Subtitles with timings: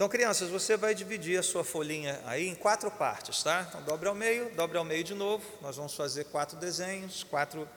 [0.00, 3.66] Então, crianças, você vai dividir a sua folhinha aí em quatro partes, tá?
[3.68, 5.44] Então, dobre ao meio, dobre ao meio de novo.
[5.60, 7.68] Nós vamos fazer quatro desenhos, quatro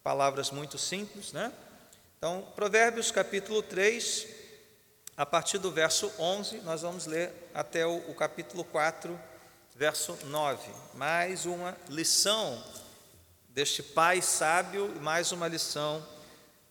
[0.00, 1.52] palavras muito simples, né?
[2.16, 4.28] Então, Provérbios capítulo 3,
[5.16, 9.18] a partir do verso 11, nós vamos ler até o, o capítulo 4,
[9.74, 10.70] verso 9.
[10.94, 12.62] Mais uma lição
[13.48, 16.00] deste pai sábio e mais uma lição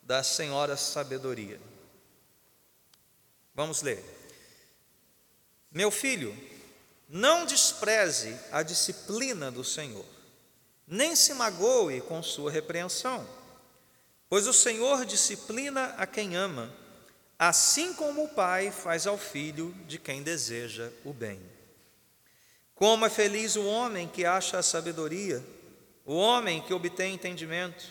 [0.01, 1.59] da senhora sabedoria.
[3.53, 4.14] Vamos ler.
[5.75, 6.33] Meu filho,
[7.09, 10.05] não despreze a disciplina do Senhor,
[10.87, 13.27] nem se magoe com sua repreensão,
[14.29, 16.73] pois o Senhor disciplina a quem ama,
[17.37, 21.41] assim como o pai faz ao filho de quem deseja o bem.
[22.73, 25.43] Como é feliz o homem que acha a sabedoria,
[26.05, 27.83] o homem que obtém entendimento,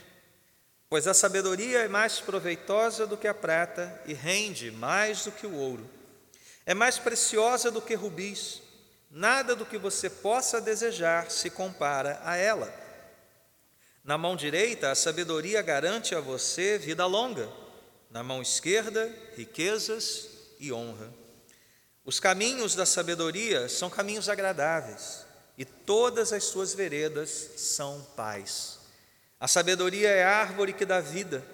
[0.89, 5.47] pois a sabedoria é mais proveitosa do que a prata e rende mais do que
[5.47, 5.87] o ouro.
[6.67, 8.63] É mais preciosa do que rubis,
[9.11, 12.73] nada do que você possa desejar se compara a ela.
[14.03, 17.49] Na mão direita, a sabedoria garante a você vida longa,
[18.11, 21.13] na mão esquerda, riquezas e honra.
[22.05, 25.27] Os caminhos da sabedoria são caminhos agradáveis,
[25.57, 28.79] e todas as suas veredas são paz.
[29.39, 31.45] A sabedoria é a árvore que dá vida,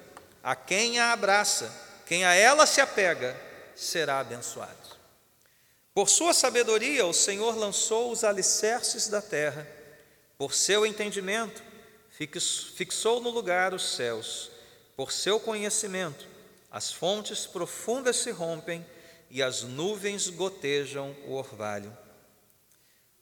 [0.42, 1.72] a quem a abraça,
[2.06, 3.36] quem a ela se apega,
[3.77, 5.00] será abençoado.
[5.92, 9.66] Por sua sabedoria, o Senhor lançou os alicerces da terra,
[10.38, 11.62] por seu entendimento,
[12.74, 14.50] fixou no lugar os céus,
[14.97, 16.28] por seu conhecimento,
[16.70, 18.86] as fontes profundas se rompem
[19.30, 21.97] e as nuvens gotejam o orvalho.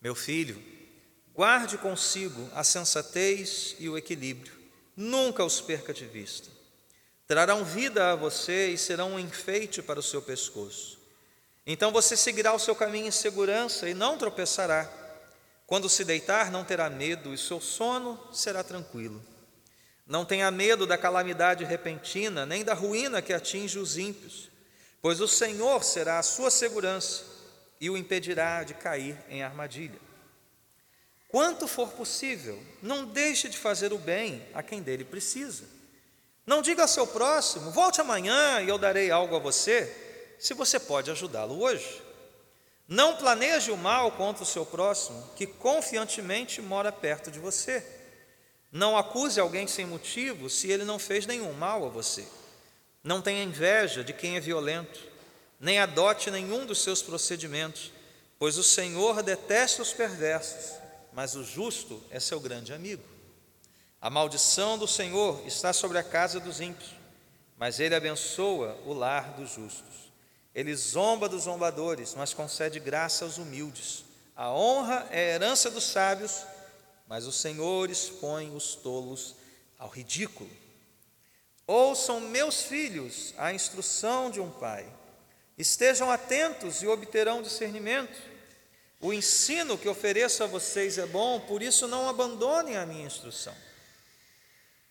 [0.01, 0.63] Meu filho,
[1.35, 4.53] guarde consigo a sensatez e o equilíbrio,
[4.95, 6.51] nunca os perca de vista.
[7.27, 10.98] Trarão vida a você e serão um enfeite para o seu pescoço.
[11.71, 14.91] Então você seguirá o seu caminho em segurança e não tropeçará.
[15.67, 19.23] Quando se deitar, não terá medo e seu sono será tranquilo.
[20.07, 24.49] Não tenha medo da calamidade repentina, nem da ruína que atinge os ímpios,
[25.03, 27.25] pois o Senhor será a sua segurança
[27.79, 30.01] e o impedirá de cair em armadilha.
[31.29, 35.65] Quanto for possível, não deixe de fazer o bem a quem dele precisa.
[36.47, 40.08] Não diga ao seu próximo: volte amanhã e eu darei algo a você
[40.39, 42.03] se você pode ajudá-lo hoje.
[42.87, 47.85] Não planeje o mal contra o seu próximo, que confiantemente mora perto de você.
[48.73, 52.27] Não acuse alguém sem motivo se ele não fez nenhum mal a você.
[53.03, 55.01] Não tenha inveja de quem é violento,
[55.61, 57.93] nem adote nenhum dos seus procedimentos,
[58.39, 60.79] pois o Senhor detesta os perversos,
[61.13, 63.03] mas o justo é seu grande amigo.
[64.01, 66.91] A maldição do Senhor está sobre a casa dos ímpios,
[67.57, 70.08] mas ele abençoa o lar dos justos.
[70.59, 74.05] Ele zomba dos zombadores, mas concede graça aos humildes.
[74.35, 76.45] A honra é a herança dos sábios,
[77.07, 79.37] mas o Senhor expõe os tolos
[79.79, 80.51] ao ridículo.
[81.65, 84.85] Ouçam, meus filhos, a instrução de um pai.
[85.57, 88.21] Estejam atentos e obterão discernimento.
[89.01, 93.55] O ensino que ofereço a vocês é bom, por isso não abandonem a minha instrução.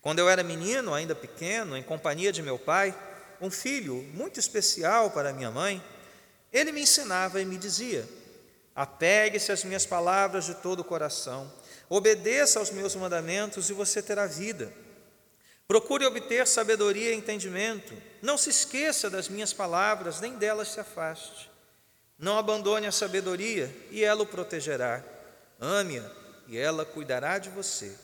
[0.00, 2.96] Quando eu era menino, ainda pequeno, em companhia de meu pai,
[3.40, 5.82] um filho muito especial para minha mãe,
[6.52, 8.08] ele me ensinava e me dizia:
[8.74, 11.52] Apegue-se às minhas palavras de todo o coração,
[11.88, 14.72] obedeça aos meus mandamentos e você terá vida.
[15.66, 17.92] Procure obter sabedoria e entendimento.
[18.22, 21.50] Não se esqueça das minhas palavras, nem delas se afaste.
[22.18, 25.04] Não abandone a sabedoria e ela o protegerá.
[25.60, 26.10] Ame-a
[26.46, 27.94] e ela cuidará de você.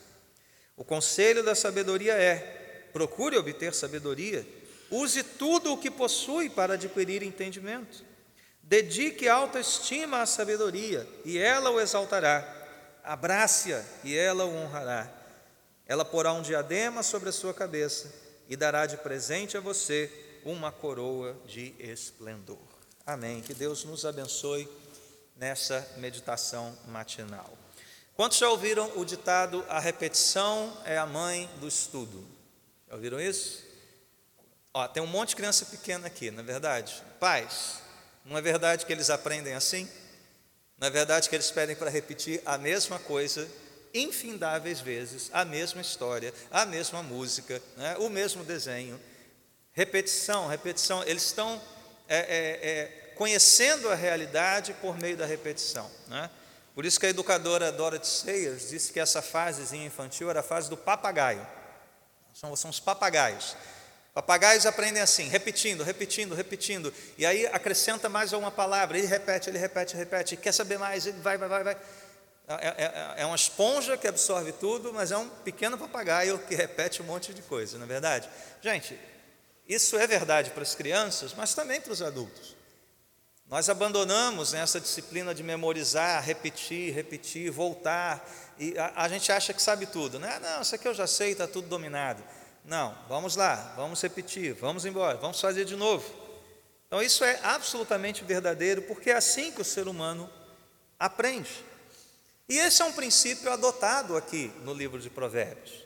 [0.76, 4.46] O conselho da sabedoria é: procure obter sabedoria
[4.90, 8.04] Use tudo o que possui para adquirir entendimento.
[8.62, 12.50] Dedique autoestima à sabedoria, e ela o exaltará.
[13.02, 15.10] Abrace-a, e ela o honrará.
[15.86, 18.12] Ela porá um diadema sobre a sua cabeça
[18.48, 20.10] e dará de presente a você
[20.44, 22.58] uma coroa de esplendor.
[23.06, 23.42] Amém.
[23.42, 24.68] Que Deus nos abençoe
[25.36, 27.52] nessa meditação matinal.
[28.14, 32.24] Quantos já ouviram o ditado: a repetição é a mãe do estudo?
[32.88, 33.63] Já ouviram isso?
[34.76, 37.00] Ó, tem um monte de criança pequena aqui, não é verdade?
[37.20, 37.80] Pais,
[38.24, 39.88] não é verdade que eles aprendem assim?
[40.76, 43.48] Não é verdade que eles pedem para repetir a mesma coisa
[43.94, 47.96] infindáveis vezes, a mesma história, a mesma música, né?
[48.00, 49.00] o mesmo desenho?
[49.72, 51.62] Repetição, repetição, eles estão
[52.08, 55.88] é, é, é, conhecendo a realidade por meio da repetição.
[56.08, 56.28] Né?
[56.74, 60.68] Por isso que a educadora Dorothy Sayers disse que essa fasezinha infantil era a fase
[60.68, 61.46] do papagaio.
[62.32, 63.56] São, são os papagaios.
[64.14, 66.94] Papagaios aprendem assim, repetindo, repetindo, repetindo.
[67.18, 70.36] E aí acrescenta mais uma palavra, ele repete, ele repete, repete.
[70.36, 71.04] Quer saber mais?
[71.04, 71.76] Ele vai, vai, vai, vai.
[72.46, 77.02] É, é, é, uma esponja que absorve tudo, mas é um pequeno papagaio que repete
[77.02, 78.28] um monte de coisa, não é verdade?
[78.60, 78.96] Gente,
[79.66, 82.54] isso é verdade para as crianças, mas também para os adultos.
[83.46, 88.24] Nós abandonamos essa disciplina de memorizar, repetir, repetir, voltar,
[88.58, 90.38] e a, a gente acha que sabe tudo, né?
[90.40, 92.22] Não, isso aqui eu já sei, está tudo dominado.
[92.64, 96.10] Não, vamos lá, vamos repetir, vamos embora, vamos fazer de novo.
[96.86, 100.30] Então, isso é absolutamente verdadeiro, porque é assim que o ser humano
[100.98, 101.50] aprende.
[102.48, 105.84] E esse é um princípio adotado aqui no livro de Provérbios.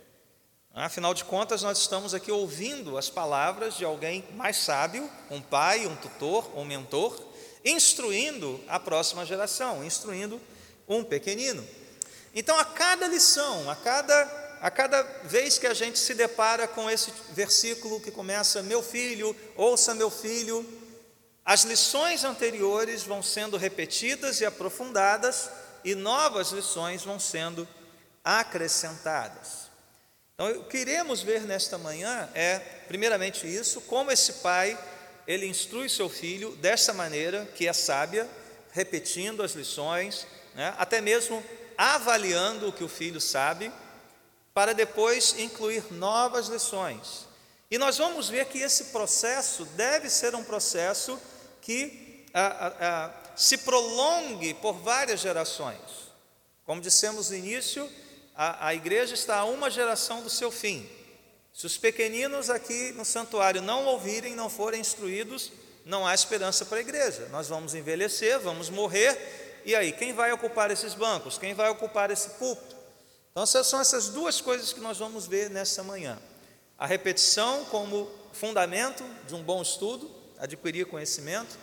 [0.72, 5.86] Afinal de contas, nós estamos aqui ouvindo as palavras de alguém mais sábio, um pai,
[5.86, 7.20] um tutor, um mentor,
[7.64, 10.40] instruindo a próxima geração, instruindo
[10.86, 11.66] um pequenino.
[12.32, 16.90] Então, a cada lição, a cada a cada vez que a gente se depara com
[16.90, 20.66] esse versículo que começa: Meu filho, ouça meu filho,
[21.44, 25.50] as lições anteriores vão sendo repetidas e aprofundadas,
[25.84, 27.66] e novas lições vão sendo
[28.24, 29.68] acrescentadas.
[30.34, 34.78] Então, o que iremos ver nesta manhã é, primeiramente, isso: como esse pai
[35.26, 38.26] ele instrui seu filho dessa maneira, que é sábia,
[38.72, 41.44] repetindo as lições, né, até mesmo
[41.76, 43.70] avaliando o que o filho sabe
[44.58, 47.28] para depois incluir novas lições.
[47.70, 51.16] E nós vamos ver que esse processo deve ser um processo
[51.62, 55.78] que a, a, a, se prolongue por várias gerações.
[56.66, 57.88] Como dissemos no início,
[58.34, 60.90] a, igreja está a uma geração do seu fim.
[61.54, 65.52] Se os pequeninos aqui no santuário não ouvirem, não forem instruídos,
[65.84, 67.28] não há esperança para a igreja.
[67.30, 71.38] Nós vamos envelhecer, vamos morrer, e aí, quem vai ocupar esses bancos?
[71.38, 72.77] Quem vai ocupar esse púlpito?
[73.30, 76.18] Então, são essas duas coisas que nós vamos ver nessa manhã:
[76.78, 81.56] a repetição como fundamento de um bom estudo, adquirir conhecimento,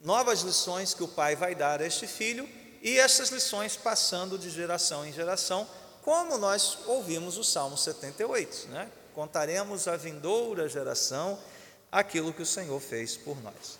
[0.00, 2.48] novas lições que o pai vai dar a este filho
[2.82, 5.66] e essas lições passando de geração em geração,
[6.02, 8.90] como nós ouvimos o Salmo 78, né?
[9.14, 11.38] Contaremos à vindoura geração
[11.90, 13.78] aquilo que o Senhor fez por nós.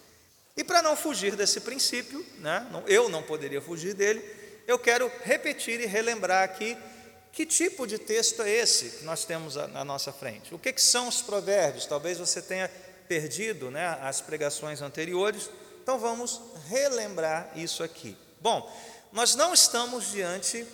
[0.57, 2.65] E para não fugir desse princípio, né?
[2.87, 4.23] eu não poderia fugir dele,
[4.67, 6.77] eu quero repetir e relembrar aqui
[7.35, 10.55] que tipo de texto é esse que nós temos na nossa frente?
[10.55, 11.85] O que, que são os provérbios?
[11.85, 12.71] Talvez você tenha
[13.09, 15.51] perdido né, as pregações anteriores,
[15.83, 18.17] então vamos relembrar isso aqui.
[18.41, 18.73] Bom,
[19.13, 20.65] nós não estamos diante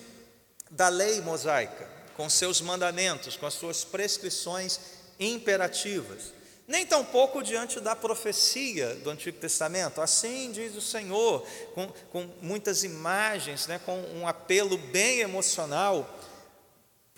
[0.70, 4.78] da lei mosaica, com seus mandamentos, com as suas prescrições
[5.18, 6.32] imperativas,
[6.68, 12.84] nem tampouco diante da profecia do Antigo Testamento, assim diz o Senhor, com, com muitas
[12.84, 16.08] imagens, né, com um apelo bem emocional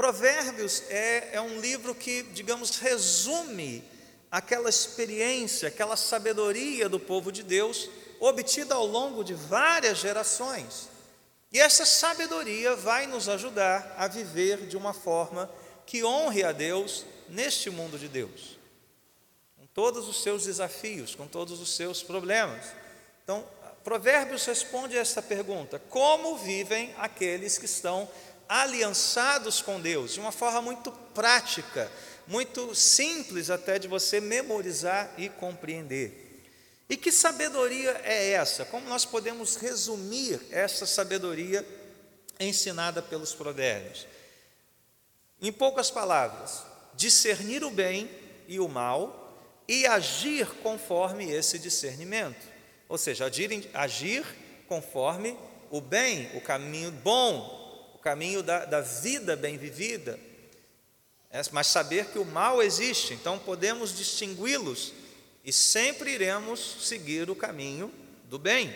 [0.02, 3.84] Provérbios é, é um livro que, digamos, resume
[4.32, 7.88] aquela experiência, aquela sabedoria do povo de Deus,
[8.18, 10.88] obtida ao longo de várias gerações.
[11.52, 15.48] E essa sabedoria vai nos ajudar a viver de uma forma
[15.86, 18.58] que honre a Deus neste mundo de Deus,
[19.56, 22.66] com todos os seus desafios, com todos os seus problemas.
[23.22, 23.46] Então,
[23.84, 28.08] Provérbios responde a esta pergunta: como vivem aqueles que estão
[28.52, 31.90] aliançados com Deus, de uma forma muito prática,
[32.26, 36.44] muito simples até de você memorizar e compreender.
[36.86, 38.66] E que sabedoria é essa?
[38.66, 41.66] Como nós podemos resumir essa sabedoria
[42.38, 44.06] ensinada pelos provérbios?
[45.40, 48.10] Em poucas palavras, discernir o bem
[48.46, 49.34] e o mal
[49.66, 52.46] e agir conforme esse discernimento.
[52.86, 54.26] Ou seja, agir, agir
[54.68, 55.38] conforme
[55.70, 57.61] o bem, o caminho bom,
[58.02, 60.18] caminho da, da vida bem vivida,
[61.30, 64.92] é, mas saber que o mal existe, então podemos distingui-los
[65.44, 67.92] e sempre iremos seguir o caminho
[68.24, 68.74] do bem.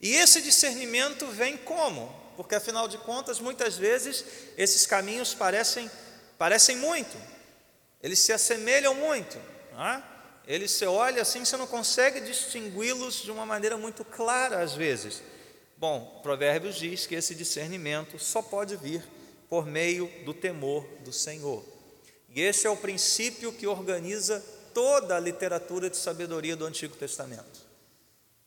[0.00, 2.20] E esse discernimento vem como?
[2.36, 4.24] Porque afinal de contas, muitas vezes
[4.56, 5.90] esses caminhos parecem,
[6.38, 7.16] parecem muito,
[8.02, 9.38] eles se assemelham muito.
[9.78, 10.02] É?
[10.46, 15.22] Eles se olha assim, você não consegue distingui-los de uma maneira muito clara às vezes.
[15.82, 19.02] Bom, Provérbios diz que esse discernimento só pode vir
[19.50, 21.64] por meio do temor do Senhor.
[22.28, 24.40] E esse é o princípio que organiza
[24.72, 27.66] toda a literatura de sabedoria do Antigo Testamento.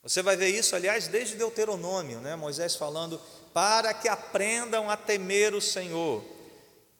[0.01, 2.37] Você vai ver isso, aliás, desde Deuteronômio, né?
[2.37, 3.19] Moisés falando,
[3.53, 6.23] para que aprendam a temer o Senhor.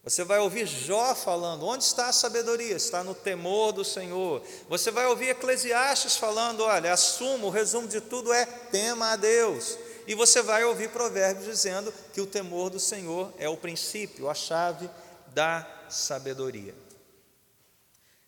[0.04, 2.76] Você vai ouvir Jó falando, onde está a sabedoria?
[2.76, 4.44] Está no temor do Senhor.
[4.68, 9.85] Você vai ouvir Eclesiastes falando, olha, assumo, o resumo de tudo é tema a Deus.
[10.08, 14.36] E você vai ouvir provérbios dizendo que o temor do Senhor é o princípio, a
[14.36, 14.90] chave
[15.34, 16.76] da sabedoria.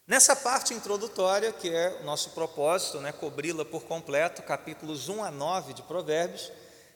[0.07, 5.29] Nessa parte introdutória, que é o nosso propósito, né, cobri-la por completo, capítulos 1 a
[5.29, 6.51] 9 de Provérbios,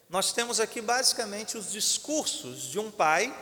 [0.09, 3.35] nós temos aqui basicamente os discursos de um pai,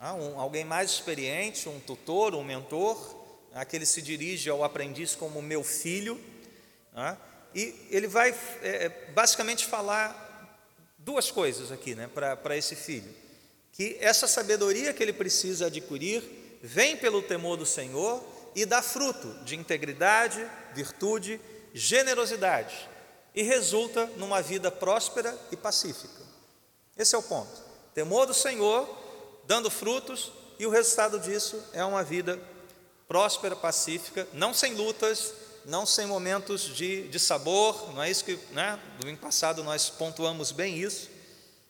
[0.00, 3.14] ah, alguém mais experiente, um tutor, um mentor,
[3.54, 6.20] aquele se dirige ao aprendiz como meu filho,
[6.94, 7.16] ah,
[7.56, 10.24] e ele vai é, basicamente falar
[10.98, 13.08] duas coisas aqui né, para esse filho:
[13.72, 16.22] que essa sabedoria que ele precisa adquirir
[16.62, 18.22] vem pelo temor do Senhor
[18.54, 21.40] e dá fruto de integridade, virtude,
[21.72, 22.90] generosidade
[23.34, 26.26] e resulta numa vida próspera e pacífica.
[26.94, 27.62] Esse é o ponto.
[27.94, 28.86] Temor do Senhor,
[29.46, 32.38] dando frutos, e o resultado disso é uma vida
[33.08, 35.32] próspera, pacífica, não sem lutas,
[35.66, 38.78] não sem momentos de, de sabor, não é isso que, né?
[39.00, 41.10] Domingo passado nós pontuamos bem isso.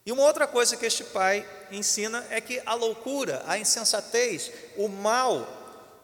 [0.04, 4.86] E uma outra coisa que este pai ensina é que a loucura, a insensatez, o
[4.86, 5.48] mal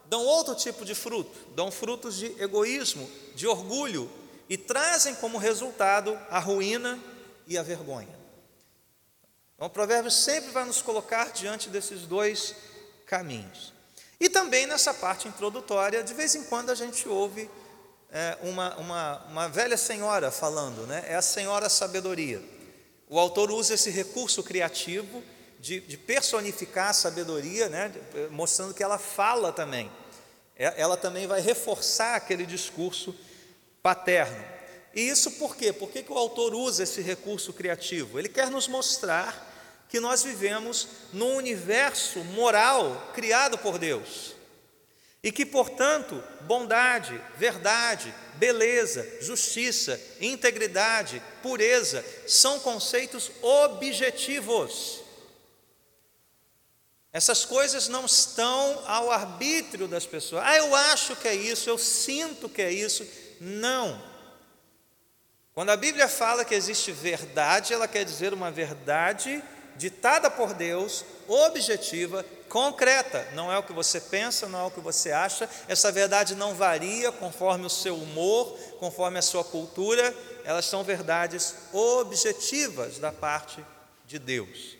[0.07, 4.11] dão outro tipo de fruto, dão frutos de egoísmo, de orgulho
[4.49, 6.99] e trazem como resultado a ruína
[7.47, 8.19] e a vergonha.
[9.55, 12.55] Então, o provérbio sempre vai nos colocar diante desses dois
[13.05, 13.71] caminhos.
[14.19, 17.49] E também nessa parte introdutória, de vez em quando a gente ouve
[18.13, 21.03] é, uma, uma, uma velha senhora falando, né?
[21.07, 22.39] é a senhora sabedoria.
[23.09, 25.23] O autor usa esse recurso criativo
[25.59, 27.91] de, de personificar a sabedoria, né?
[28.29, 29.91] mostrando que ela fala também.
[30.55, 33.15] É, ela também vai reforçar aquele discurso
[33.81, 34.45] paterno.
[34.93, 35.73] E isso por quê?
[35.73, 38.19] Por que, que o autor usa esse recurso criativo?
[38.19, 39.51] Ele quer nos mostrar
[39.89, 44.35] que nós vivemos num universo moral criado por Deus.
[45.23, 55.01] E que, portanto, bondade, verdade, beleza, justiça, integridade, pureza são conceitos objetivos.
[57.13, 60.43] Essas coisas não estão ao arbítrio das pessoas.
[60.45, 63.07] Ah, eu acho que é isso, eu sinto que é isso.
[63.39, 64.03] Não.
[65.53, 69.41] Quando a Bíblia fala que existe verdade, ela quer dizer uma verdade
[69.75, 73.27] ditada por Deus, objetiva, concreta.
[73.33, 75.49] Não é o que você pensa, não é o que você acha.
[75.67, 80.15] Essa verdade não varia conforme o seu humor, conforme a sua cultura.
[80.45, 83.65] Elas são verdades objetivas da parte
[84.05, 84.77] de Deus.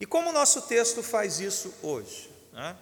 [0.00, 2.28] E como o nosso texto faz isso hoje?
[2.52, 2.76] Né?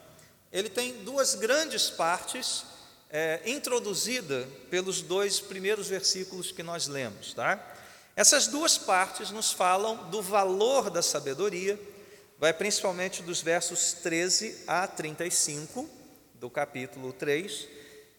[0.51, 2.65] Ele tem duas grandes partes
[3.11, 7.63] é, introduzida pelos dois primeiros versículos que nós lemos, tá?
[8.17, 11.79] Essas duas partes nos falam do valor da sabedoria,
[12.43, 15.89] vai principalmente dos versos 13 a 35
[16.35, 17.69] do capítulo 3,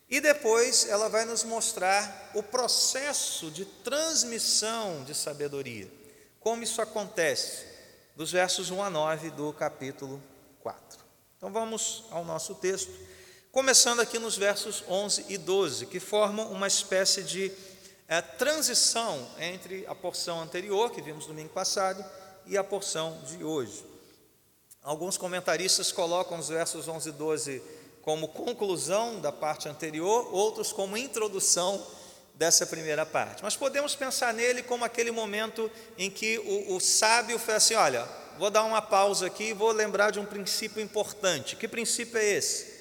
[0.09, 5.91] e depois ela vai nos mostrar o processo de transmissão de sabedoria,
[6.39, 7.65] como isso acontece,
[8.15, 10.23] dos versos 1 a 9 do capítulo
[10.61, 10.99] 4.
[11.35, 12.93] Então vamos ao nosso texto,
[13.51, 17.51] começando aqui nos versos 11 e 12, que formam uma espécie de
[18.07, 22.01] é, transição entre a porção anterior, que vimos domingo passado,
[22.45, 23.91] e a porção de hoje.
[24.83, 27.63] Alguns comentaristas colocam os versos 11 e 12
[28.01, 31.81] como conclusão da parte anterior, outros como introdução
[32.35, 33.43] dessa primeira parte.
[33.43, 38.05] Mas podemos pensar nele como aquele momento em que o, o sábio fala assim: olha,
[38.37, 41.55] vou dar uma pausa aqui e vou lembrar de um princípio importante.
[41.55, 42.73] Que princípio é esse?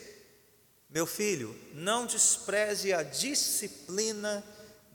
[0.90, 4.44] Meu filho, não despreze a disciplina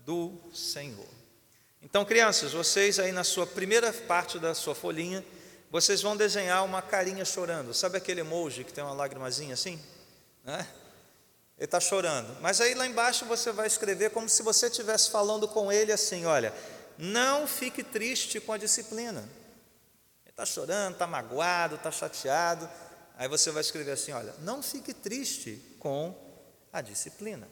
[0.05, 1.07] do Senhor.
[1.81, 5.23] Então, crianças, vocês aí na sua primeira parte da sua folhinha,
[5.69, 7.73] vocês vão desenhar uma carinha chorando.
[7.73, 9.79] Sabe aquele emoji que tem uma lagrimazinha assim?
[10.43, 10.65] Né?
[11.57, 12.39] Ele está chorando.
[12.41, 16.25] Mas aí lá embaixo você vai escrever como se você estivesse falando com ele assim:
[16.25, 16.53] olha,
[16.97, 19.21] não fique triste com a disciplina.
[20.23, 22.69] Ele está chorando, está magoado, está chateado.
[23.17, 26.15] Aí você vai escrever assim: olha, não fique triste com
[26.71, 27.47] a disciplina.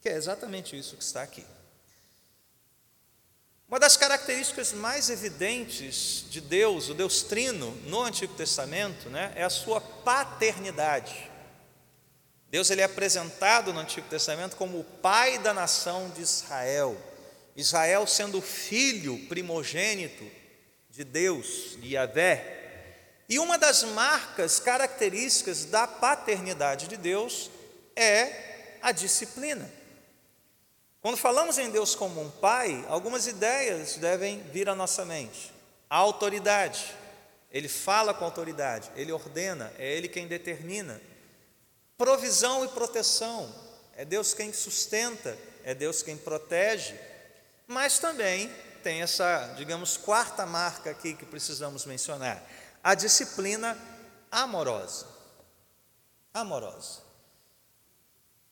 [0.00, 1.44] Que é exatamente isso que está aqui.
[3.70, 9.44] Uma das características mais evidentes de Deus, o Deus Trino, no Antigo Testamento, né, é
[9.44, 11.30] a sua paternidade.
[12.50, 17.00] Deus ele é apresentado no Antigo Testamento como o pai da nação de Israel.
[17.54, 20.28] Israel sendo o filho primogênito
[20.90, 23.22] de Deus, de Yahvé.
[23.28, 27.48] E uma das marcas características da paternidade de Deus
[27.94, 29.70] é a disciplina.
[31.00, 35.50] Quando falamos em Deus como um pai, algumas ideias devem vir à nossa mente.
[35.88, 36.94] A autoridade,
[37.50, 41.00] ele fala com autoridade, ele ordena, é ele quem determina.
[41.96, 43.52] Provisão e proteção,
[43.96, 46.94] é Deus quem sustenta, é Deus quem protege.
[47.66, 48.52] Mas também
[48.82, 52.42] tem essa, digamos, quarta marca aqui que precisamos mencionar:
[52.84, 53.76] a disciplina
[54.30, 55.06] amorosa.
[56.32, 57.09] Amorosa.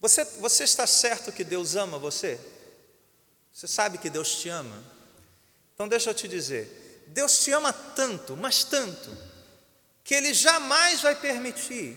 [0.01, 2.39] Você, você está certo que Deus ama você?
[3.53, 4.85] Você sabe que Deus te ama?
[5.75, 9.17] Então deixa eu te dizer, Deus te ama tanto, mas tanto,
[10.05, 11.97] que Ele jamais vai permitir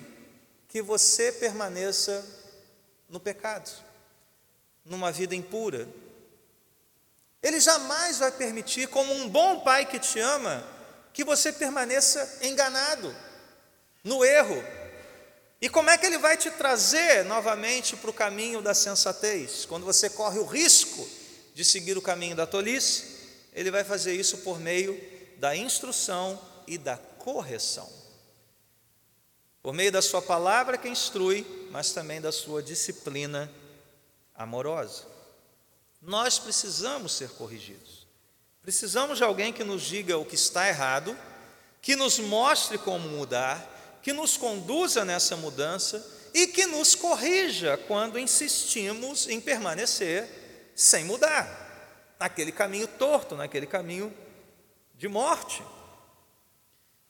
[0.68, 2.26] que você permaneça
[3.10, 3.70] no pecado,
[4.86, 5.88] numa vida impura.
[7.44, 10.66] Ele jamais vai permitir, como um bom pai que te ama,
[11.14, 13.16] que você permaneça enganado,
[14.04, 14.64] no erro.
[15.62, 19.64] E como é que ele vai te trazer novamente para o caminho da sensatez?
[19.64, 21.08] Quando você corre o risco
[21.54, 23.20] de seguir o caminho da tolice,
[23.54, 25.00] ele vai fazer isso por meio
[25.38, 27.88] da instrução e da correção.
[29.62, 33.52] Por meio da sua palavra que instrui, mas também da sua disciplina
[34.34, 35.06] amorosa.
[36.02, 38.08] Nós precisamos ser corrigidos.
[38.64, 41.16] Precisamos de alguém que nos diga o que está errado,
[41.80, 48.20] que nos mostre como mudar, que nos conduza nessa mudança e que nos corrija quando
[48.20, 50.28] insistimos em permanecer
[50.76, 54.14] sem mudar, naquele caminho torto, naquele caminho
[54.96, 55.64] de morte.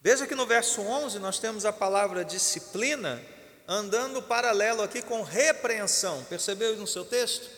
[0.02, 3.22] Veja que no verso 11 nós temos a palavra disciplina
[3.68, 6.24] andando paralelo aqui com repreensão.
[6.26, 7.50] Percebeu no seu texto?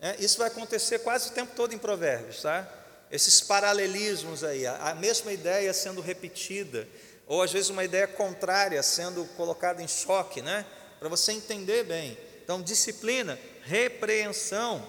[0.00, 2.66] É, isso vai acontecer quase o tempo todo em Provérbios, tá?
[3.10, 6.86] Esses paralelismos aí, a, a mesma ideia sendo repetida,
[7.28, 10.64] ou às vezes uma ideia contrária sendo colocada em choque, né?
[10.98, 12.16] Para você entender bem.
[12.42, 14.84] Então, disciplina, repreensão.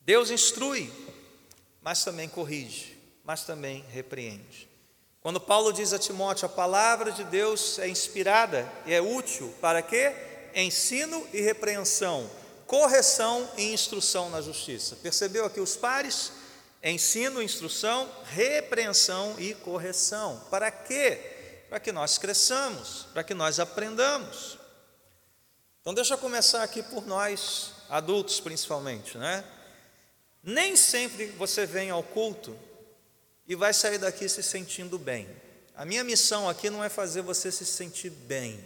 [0.00, 0.90] Deus instrui,
[1.82, 4.68] mas também corrige, mas também repreende.
[5.20, 9.82] Quando Paulo diz a Timóteo, a palavra de Deus é inspirada e é útil para
[9.82, 10.14] quê?
[10.54, 12.30] Ensino e repreensão,
[12.64, 14.94] correção e instrução na justiça.
[14.94, 16.30] Percebeu aqui os pares?
[16.82, 20.40] Ensino, instrução, repreensão e correção.
[20.50, 21.64] Para quê?
[21.68, 24.58] Para que nós cresçamos, para que nós aprendamos.
[25.80, 29.44] Então deixa eu começar aqui por nós, adultos principalmente, né?
[30.42, 32.56] Nem sempre você vem ao culto
[33.48, 35.28] e vai sair daqui se sentindo bem.
[35.74, 38.64] A minha missão aqui não é fazer você se sentir bem,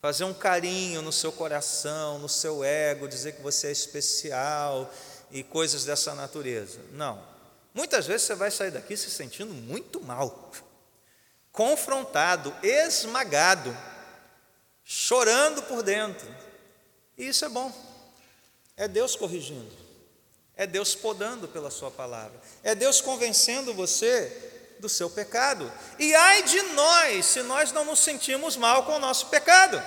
[0.00, 4.92] fazer um carinho no seu coração, no seu ego, dizer que você é especial
[5.30, 6.80] e coisas dessa natureza.
[6.92, 7.31] Não.
[7.74, 10.50] Muitas vezes você vai sair daqui se sentindo muito mal,
[11.50, 13.76] confrontado, esmagado,
[14.84, 16.28] chorando por dentro.
[17.16, 17.72] E isso é bom.
[18.76, 19.70] É Deus corrigindo.
[20.54, 22.38] É Deus podando pela Sua palavra.
[22.62, 25.72] É Deus convencendo você do seu pecado.
[25.98, 29.82] E ai de nós, se nós não nos sentimos mal com o nosso pecado.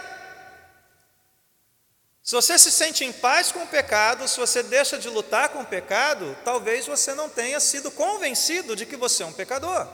[2.26, 5.60] Se você se sente em paz com o pecado, se você deixa de lutar com
[5.60, 9.88] o pecado, talvez você não tenha sido convencido de que você é um pecador.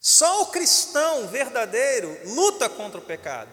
[0.00, 3.50] Só o cristão verdadeiro luta contra o pecado.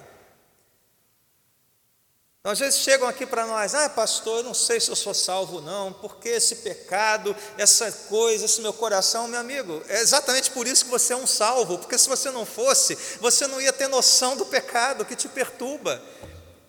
[2.39, 5.13] Então, às vezes chegam aqui para nós, ah, pastor, eu não sei se eu sou
[5.13, 10.65] salvo não, porque esse pecado, essa coisa, esse meu coração, meu amigo, é exatamente por
[10.65, 13.87] isso que você é um salvo, porque se você não fosse, você não ia ter
[13.87, 16.01] noção do pecado que te perturba,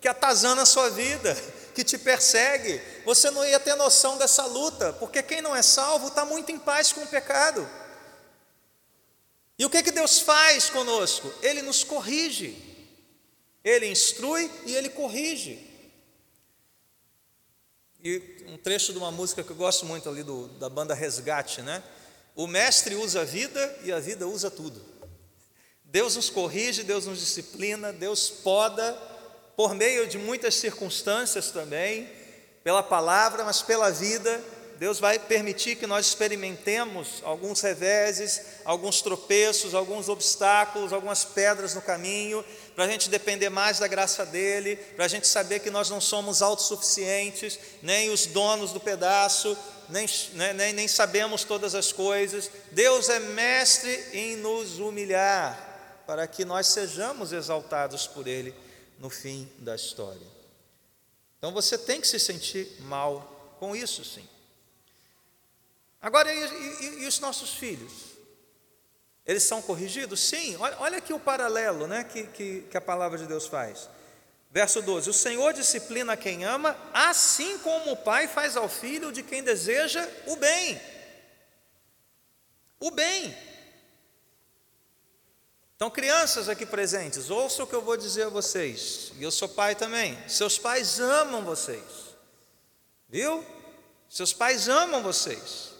[0.00, 1.34] que atazana a sua vida,
[1.74, 6.08] que te persegue, você não ia ter noção dessa luta, porque quem não é salvo
[6.08, 7.68] está muito em paz com o pecado.
[9.58, 11.32] E o que, que Deus faz conosco?
[11.42, 12.56] Ele nos corrige.
[13.64, 15.58] Ele instrui e ele corrige.
[18.02, 21.62] E um trecho de uma música que eu gosto muito ali do, da banda Resgate,
[21.62, 21.82] né?
[22.34, 24.84] O mestre usa a vida e a vida usa tudo.
[25.82, 28.92] Deus nos corrige, Deus nos disciplina, Deus poda
[29.56, 32.08] por meio de muitas circunstâncias também,
[32.62, 34.42] pela palavra, mas pela vida.
[34.78, 41.80] Deus vai permitir que nós experimentemos alguns reveses, alguns tropeços, alguns obstáculos, algumas pedras no
[41.80, 45.88] caminho, para a gente depender mais da graça dele, para a gente saber que nós
[45.88, 49.56] não somos autossuficientes, nem os donos do pedaço,
[49.88, 52.50] nem, né, nem, nem sabemos todas as coisas.
[52.72, 58.65] Deus é mestre em nos humilhar, para que nós sejamos exaltados por ele
[58.98, 60.26] no fim da história.
[61.38, 64.26] Então você tem que se sentir mal com isso, sim.
[66.00, 67.92] Agora, e, e, e os nossos filhos?
[69.26, 70.20] Eles são corrigidos?
[70.20, 73.88] Sim, olha, olha aqui o paralelo né, que, que, que a palavra de Deus faz.
[74.50, 79.22] Verso 12: O Senhor disciplina quem ama, assim como o Pai faz ao filho de
[79.22, 80.80] quem deseja o bem.
[82.78, 83.36] O bem.
[85.76, 89.46] Então, crianças aqui presentes, ouçam o que eu vou dizer a vocês, e eu sou
[89.46, 90.18] pai também.
[90.26, 91.84] Seus pais amam vocês,
[93.10, 93.44] viu?
[94.08, 95.74] Seus pais amam vocês.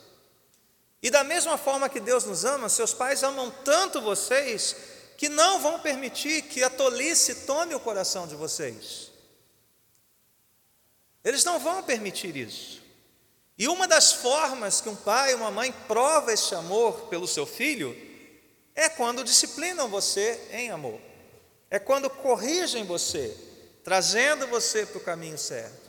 [1.03, 4.77] E da mesma forma que Deus nos ama, seus pais amam tanto vocês,
[5.17, 9.11] que não vão permitir que a tolice tome o coração de vocês.
[11.25, 12.83] Eles não vão permitir isso.
[13.59, 17.47] E uma das formas que um pai e uma mãe prova esse amor pelo seu
[17.47, 18.06] filho
[18.77, 21.01] é quando disciplinam você em amor.
[21.71, 23.35] É quando corrigem você,
[23.83, 25.87] trazendo você para o caminho certo.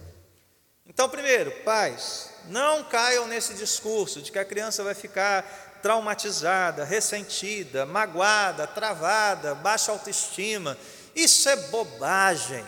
[0.85, 7.85] Então, primeiro, pais, não caiam nesse discurso de que a criança vai ficar traumatizada, ressentida,
[7.85, 10.77] magoada, travada, baixa autoestima.
[11.13, 12.65] Isso é bobagem.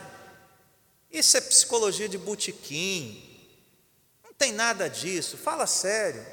[1.10, 3.26] Isso é psicologia de botequim.
[4.24, 5.38] Não tem nada disso.
[5.38, 6.24] Fala sério.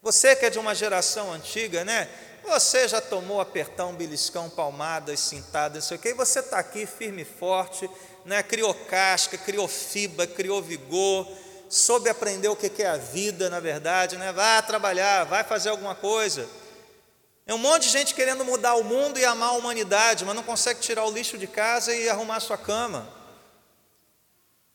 [0.00, 2.08] Você que é de uma geração antiga, né?
[2.48, 6.86] Você já tomou apertão, beliscão, palmadas, cintada, não sei o quê, e você está aqui
[6.86, 7.88] firme e forte,
[8.24, 8.42] né?
[8.42, 11.28] criou casca, criou fibra, criou vigor,
[11.68, 14.32] soube aprender o que é a vida, na verdade, né?
[14.66, 16.48] trabalhar, vai fazer alguma coisa.
[17.46, 20.42] É um monte de gente querendo mudar o mundo e amar a humanidade, mas não
[20.42, 23.06] consegue tirar o lixo de casa e arrumar sua cama.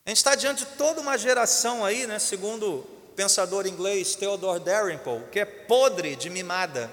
[0.06, 4.60] A gente está diante de toda uma geração aí, né, segundo o pensador inglês Theodore
[4.60, 6.88] Dalrymple, que é podre de mimada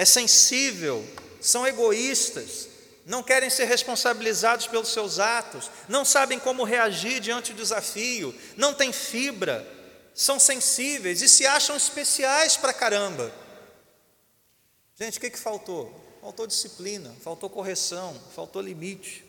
[0.00, 1.06] é sensível,
[1.42, 2.68] são egoístas,
[3.04, 8.72] não querem ser responsabilizados pelos seus atos, não sabem como reagir diante do desafio, não
[8.72, 9.62] têm fibra,
[10.14, 13.30] são sensíveis e se acham especiais para caramba.
[14.98, 15.94] Gente, o que, que faltou?
[16.22, 19.22] Faltou disciplina, faltou correção, faltou limite.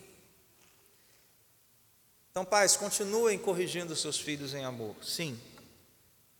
[2.30, 5.38] Então, pais, continuem corrigindo seus filhos em amor, sim,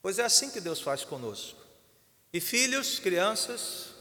[0.01, 1.61] pois é assim que Deus faz conosco.
[2.33, 3.92] E filhos, crianças,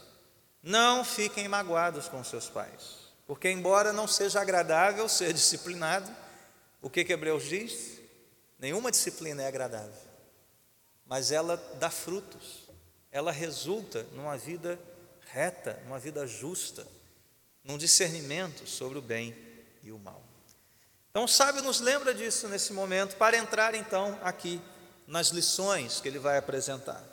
[0.62, 6.10] não fiquem magoados com seus pais, porque, embora não seja agradável ser disciplinado,
[6.80, 8.00] o que, que Hebreus diz?
[8.58, 9.92] Nenhuma disciplina é agradável,
[11.06, 12.68] mas ela dá frutos,
[13.10, 14.78] ela resulta numa vida
[15.32, 16.86] reta, numa vida justa,
[17.64, 19.36] num discernimento sobre o bem
[19.82, 20.22] e o mal.
[21.10, 24.60] Então, o sábio nos lembra disso nesse momento, para entrar então aqui
[25.06, 27.04] nas lições que ele vai apresentar.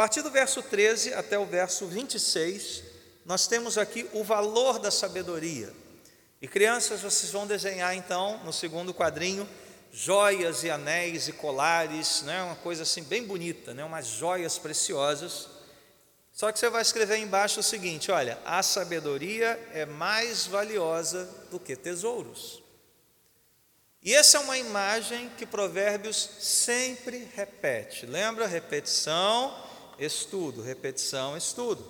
[0.00, 2.82] A partir do verso 13 até o verso 26,
[3.26, 5.70] nós temos aqui o valor da sabedoria.
[6.40, 9.46] E crianças, vocês vão desenhar então, no segundo quadrinho,
[9.92, 12.42] joias e anéis e colares, né?
[12.44, 13.84] uma coisa assim bem bonita, né?
[13.84, 15.48] umas joias preciosas.
[16.32, 21.60] Só que você vai escrever embaixo o seguinte: olha, a sabedoria é mais valiosa do
[21.60, 22.62] que tesouros.
[24.02, 28.06] E essa é uma imagem que Provérbios sempre repete.
[28.06, 28.46] Lembra?
[28.46, 29.68] Repetição
[30.00, 31.86] estudo, repetição, estudo.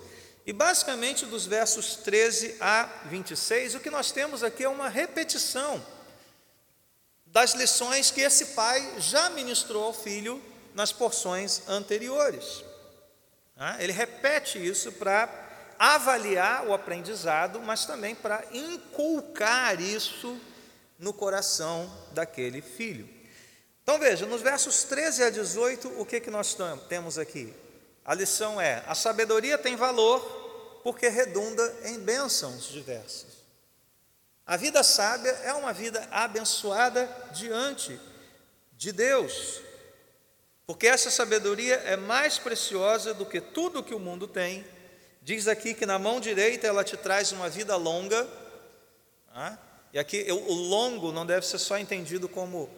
[0.46, 5.84] E basicamente dos versos 13 a 26, o que nós temos aqui é uma repetição
[7.26, 10.42] das lições que esse pai já ministrou ao filho
[10.74, 12.64] nas porções anteriores.
[13.54, 13.76] Tá?
[13.78, 15.28] Ele repete isso para
[15.78, 20.38] avaliar o aprendizado, mas também para inculcar isso
[20.98, 23.08] no coração daquele filho.
[23.82, 26.56] Então veja, nos versos 13 a 18, o que, que nós
[26.88, 27.54] temos aqui?
[28.10, 30.20] A lição é: a sabedoria tem valor
[30.82, 33.28] porque redunda em bênçãos diversas.
[34.44, 38.00] A vida sábia é uma vida abençoada diante
[38.72, 39.60] de Deus,
[40.66, 44.66] porque essa sabedoria é mais preciosa do que tudo que o mundo tem.
[45.22, 48.26] Diz aqui que na mão direita ela te traz uma vida longa,
[49.32, 49.56] ah,
[49.92, 52.68] e aqui o longo não deve ser só entendido como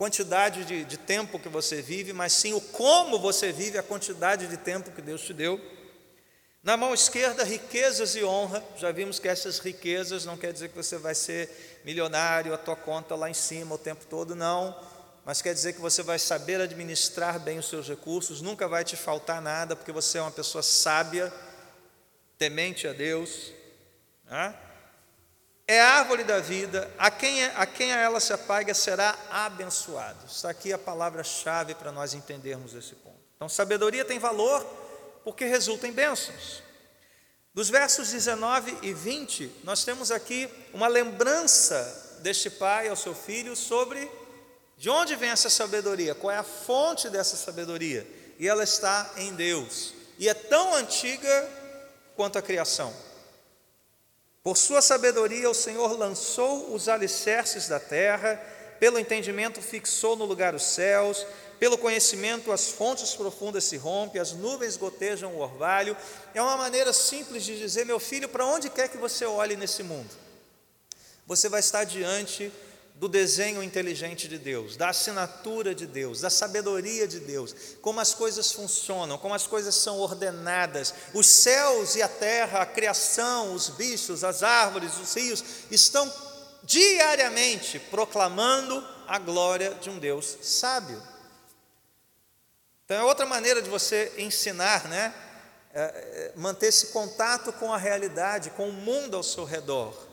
[0.00, 4.46] quantidade de, de tempo que você vive, mas sim o como você vive, a quantidade
[4.46, 5.60] de tempo que Deus te deu.
[6.62, 8.64] Na mão esquerda, riquezas e honra.
[8.78, 12.76] Já vimos que essas riquezas não quer dizer que você vai ser milionário, a tua
[12.76, 14.74] conta lá em cima o tempo todo, não.
[15.22, 18.96] Mas quer dizer que você vai saber administrar bem os seus recursos, nunca vai te
[18.96, 21.30] faltar nada, porque você é uma pessoa sábia,
[22.38, 23.52] temente a Deus.
[24.24, 24.54] Né?
[25.70, 30.26] É a árvore da vida, a quem, a quem a ela se apaga será abençoado.
[30.26, 33.20] Está aqui a palavra-chave para nós entendermos esse ponto.
[33.36, 34.66] Então, sabedoria tem valor
[35.22, 36.60] porque resulta em bênçãos.
[37.54, 43.54] Dos versos 19 e 20, nós temos aqui uma lembrança deste pai ao seu filho
[43.54, 44.10] sobre
[44.76, 48.04] de onde vem essa sabedoria, qual é a fonte dessa sabedoria.
[48.40, 49.94] E ela está em Deus.
[50.18, 51.48] E é tão antiga
[52.16, 52.92] quanto a criação.
[54.42, 58.36] Por sua sabedoria, o Senhor lançou os alicerces da terra,
[58.78, 61.26] pelo entendimento fixou no lugar os céus,
[61.58, 65.94] pelo conhecimento as fontes profundas se rompem, as nuvens gotejam o orvalho.
[66.34, 69.82] É uma maneira simples de dizer, meu filho, para onde quer que você olhe nesse
[69.82, 70.08] mundo,
[71.26, 72.50] você vai estar diante
[73.00, 78.12] do desenho inteligente de Deus, da assinatura de Deus, da sabedoria de Deus, como as
[78.12, 80.92] coisas funcionam, como as coisas são ordenadas.
[81.14, 86.12] Os céus e a terra, a criação, os bichos, as árvores, os rios, estão
[86.62, 91.02] diariamente proclamando a glória de um Deus sábio.
[92.84, 95.14] Então é outra maneira de você ensinar, né?
[95.72, 100.09] É, é, manter esse contato com a realidade, com o mundo ao seu redor.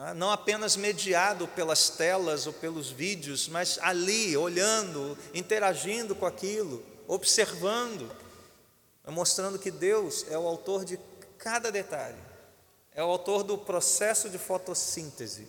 [0.00, 0.14] Né?
[0.14, 8.10] Não apenas mediado pelas telas ou pelos vídeos, mas ali, olhando, interagindo com aquilo, observando,
[9.06, 10.98] mostrando que Deus é o autor de
[11.36, 12.18] cada detalhe,
[12.94, 15.46] é o autor do processo de fotossíntese,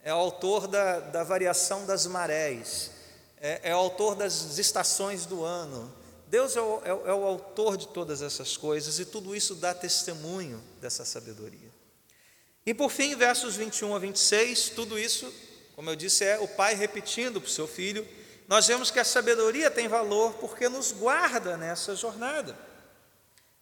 [0.00, 2.90] é o autor da, da variação das marés,
[3.40, 5.94] é, é o autor das estações do ano.
[6.26, 9.72] Deus é o, é, é o autor de todas essas coisas e tudo isso dá
[9.72, 11.67] testemunho dessa sabedoria.
[12.68, 15.32] E por fim, versos 21 a 26, tudo isso,
[15.74, 18.06] como eu disse, é o pai repetindo para o seu filho.
[18.46, 22.54] Nós vemos que a sabedoria tem valor porque nos guarda nessa jornada.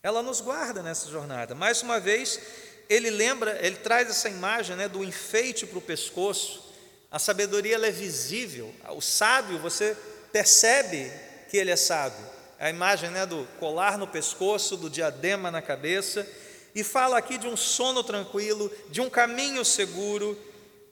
[0.02, 1.54] Ela nos guarda nessa jornada.
[1.54, 2.40] Mais uma vez,
[2.88, 6.74] ele lembra, ele traz essa imagem né, do enfeite para o pescoço.
[7.08, 8.74] A sabedoria é visível.
[8.88, 9.96] O sábio, você
[10.32, 11.12] percebe
[11.48, 12.26] que ele é sábio.
[12.58, 16.26] A imagem né, do colar no pescoço, do diadema na cabeça.
[16.76, 20.38] E fala aqui de um sono tranquilo, de um caminho seguro,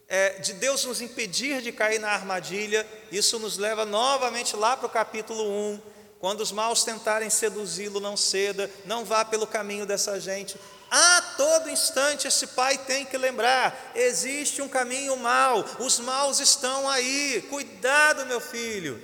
[0.09, 2.89] é, de Deus nos impedir de cair na armadilha.
[3.13, 5.83] Isso nos leva novamente lá para o capítulo 1.
[6.19, 10.59] Quando os maus tentarem seduzi-lo, não ceda, não vá pelo caminho dessa gente.
[10.91, 16.89] A todo instante esse pai tem que lembrar: existe um caminho mau, os maus estão
[16.89, 19.03] aí, cuidado, meu filho.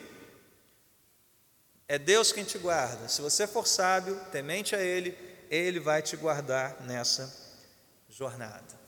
[1.86, 3.06] É Deus quem te guarda.
[3.06, 7.30] Se você for sábio, temente a Ele, Ele vai te guardar nessa
[8.08, 8.80] jornada.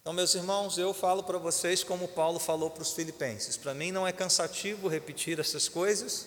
[0.00, 3.58] Então, meus irmãos, eu falo para vocês como Paulo falou para os filipenses.
[3.58, 6.26] Para mim não é cansativo repetir essas coisas,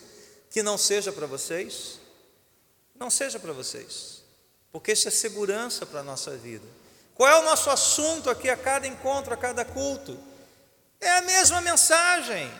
[0.50, 1.98] que não seja para vocês,
[2.94, 4.22] não seja para vocês
[4.72, 6.66] porque isso é segurança para a nossa vida.
[7.14, 10.18] Qual é o nosso assunto aqui a cada encontro, a cada culto?
[10.98, 12.50] É a mesma mensagem,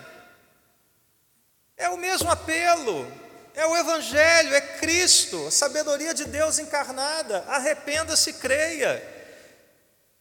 [1.76, 3.10] é o mesmo apelo,
[3.54, 7.44] é o Evangelho, é Cristo, a sabedoria de Deus encarnada.
[7.48, 9.10] Arrependa-se, creia.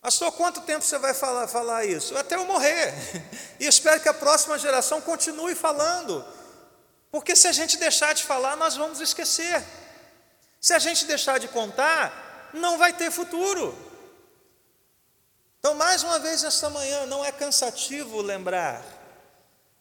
[0.01, 2.17] Pastor, quanto tempo você vai falar, falar isso?
[2.17, 2.93] Até eu morrer.
[3.59, 6.25] E espero que a próxima geração continue falando.
[7.11, 9.63] Porque se a gente deixar de falar, nós vamos esquecer.
[10.59, 13.77] Se a gente deixar de contar, não vai ter futuro.
[15.59, 18.83] Então, mais uma vez esta manhã, não é cansativo lembrar.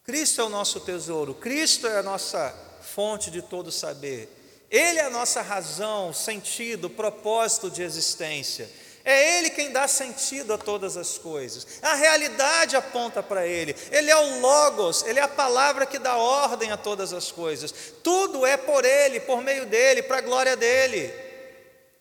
[0.05, 4.37] Cristo é o nosso tesouro, Cristo é a nossa fonte de todo saber.
[4.71, 8.71] Ele é a nossa razão, sentido, propósito de existência.
[9.05, 11.67] É Ele quem dá sentido a todas as coisas.
[11.83, 13.75] A realidade aponta para Ele.
[13.91, 17.73] Ele é o Logos, Ele é a palavra que dá ordem a todas as coisas.
[18.03, 21.13] Tudo é por Ele, por meio dEle, para a glória dEle.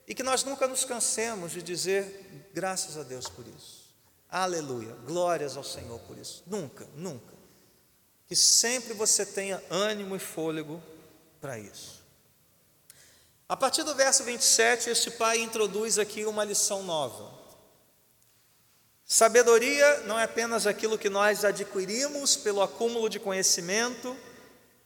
[0.08, 3.80] E que nós nunca nos cansemos de dizer graças a Deus por isso.
[4.30, 6.44] Aleluia, glórias ao Senhor por isso.
[6.46, 7.39] Nunca, nunca.
[8.30, 10.82] Que sempre você tenha ânimo e fôlego
[11.42, 12.00] para isso.
[13.50, 17.34] A partir do verso 27, este pai introduz aqui uma lição nova.
[19.04, 24.16] Sabedoria não é apenas aquilo que nós adquirimos pelo acúmulo de conhecimento,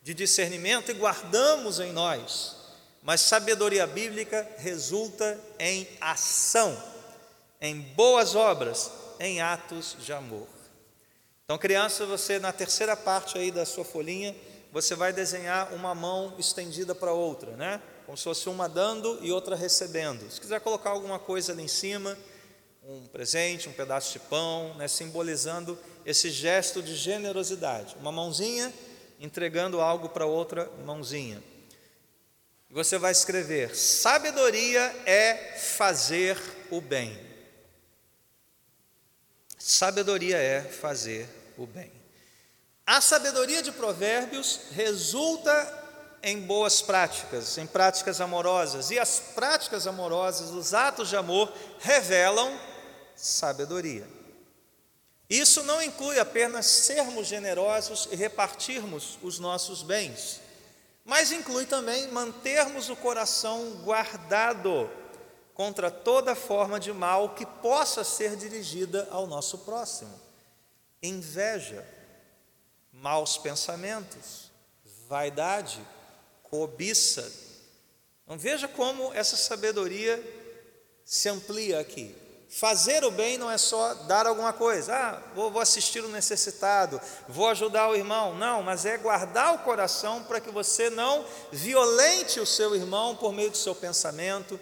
[0.02, 2.56] de discernimento e guardamos em nós,
[3.02, 6.82] mas sabedoria bíblica resulta em ação,
[7.60, 10.53] em boas obras, em atos de amor.
[11.46, 14.36] Então, criança, você na terceira parte aí da sua folhinha,
[14.72, 17.82] você vai desenhar uma mão estendida para outra, né?
[18.06, 20.30] como se fosse uma dando e outra recebendo.
[20.32, 22.18] Se quiser colocar alguma coisa ali em cima,
[22.84, 27.96] um presente, um pedaço de pão, né, simbolizando esse gesto de generosidade.
[28.00, 28.74] Uma mãozinha
[29.20, 31.42] entregando algo para outra mãozinha.
[32.70, 36.38] E você vai escrever: sabedoria é fazer
[36.70, 37.18] o bem.
[39.66, 41.26] Sabedoria é fazer
[41.58, 41.90] o bem.
[42.86, 45.82] A sabedoria de Provérbios resulta
[46.22, 48.92] em boas práticas, em práticas amorosas.
[48.92, 51.50] E as práticas amorosas, os atos de amor,
[51.80, 52.60] revelam
[53.16, 54.06] sabedoria.
[55.30, 60.42] Isso não inclui apenas sermos generosos e repartirmos os nossos bens,
[61.06, 64.92] mas inclui também mantermos o coração guardado
[65.54, 70.20] contra toda forma de mal que possa ser dirigida ao nosso próximo.
[71.02, 71.86] Inveja,
[72.92, 74.52] maus pensamentos,
[75.08, 75.86] vaidade,
[76.44, 77.32] cobiça.
[78.24, 80.22] Então veja como essa sabedoria
[81.06, 82.16] se amplia aqui.
[82.50, 87.50] Fazer o bem não é só dar alguma coisa, ah, vou, assistir o necessitado, vou
[87.50, 88.36] ajudar o irmão.
[88.36, 93.34] Não, mas é guardar o coração para que você não violente o seu irmão por
[93.34, 94.60] meio do seu pensamento,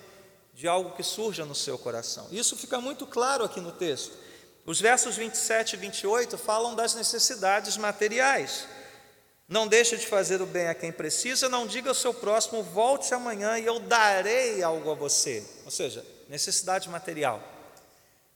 [0.62, 2.28] de algo que surja no seu coração.
[2.30, 4.16] Isso fica muito claro aqui no texto.
[4.64, 8.68] Os versos 27 e 28 falam das necessidades materiais.
[9.48, 13.12] Não deixe de fazer o bem a quem precisa, não diga ao seu próximo, volte
[13.12, 15.44] amanhã e eu darei algo a você.
[15.66, 17.42] Ou seja, necessidade material.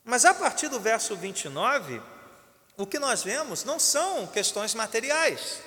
[0.03, 2.01] Mas a partir do verso 29,
[2.75, 5.59] o que nós vemos não são questões materiais.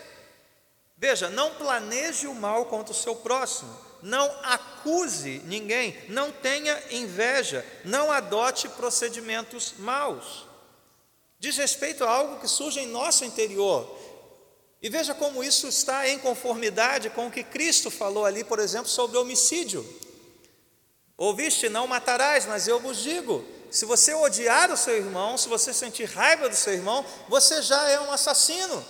[0.96, 7.64] Veja, não planeje o mal contra o seu próximo, não acuse ninguém, não tenha inveja,
[7.84, 10.46] não adote procedimentos maus.
[11.38, 13.96] Diz respeito a algo que surge em nosso interior.
[14.80, 18.88] E veja como isso está em conformidade com o que Cristo falou ali, por exemplo,
[18.88, 19.84] sobre homicídio.
[21.16, 25.72] Ouviste, não matarás, mas eu vos digo: se você odiar o seu irmão, se você
[25.74, 28.84] sentir raiva do seu irmão, você já é um assassino.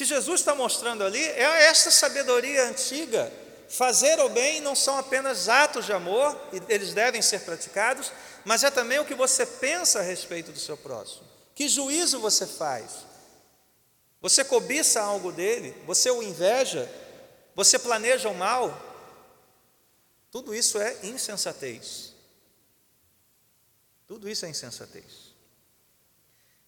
[0.00, 3.30] Que Jesus está mostrando ali é esta sabedoria antiga.
[3.68, 8.10] Fazer o bem não são apenas atos de amor, eles devem ser praticados,
[8.42, 11.28] mas é também o que você pensa a respeito do seu próximo.
[11.54, 13.04] Que juízo você faz?
[14.22, 15.76] Você cobiça algo dele?
[15.84, 16.90] Você o inveja?
[17.54, 18.74] Você planeja o mal?
[20.30, 22.14] Tudo isso é insensatez.
[24.08, 25.34] Tudo isso é insensatez.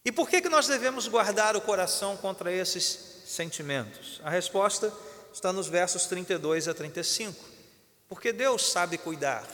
[0.05, 4.21] E por que, que nós devemos guardar o coração contra esses sentimentos?
[4.23, 4.93] A resposta
[5.33, 7.53] está nos versos 32 a 35.
[8.09, 9.47] Porque Deus sabe cuidar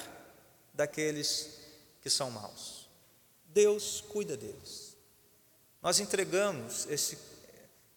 [0.74, 1.50] daqueles
[2.00, 2.88] que são maus.
[3.46, 4.96] Deus cuida deles.
[5.80, 7.18] Nós entregamos esse,